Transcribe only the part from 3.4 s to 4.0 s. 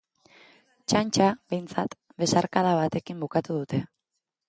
dute.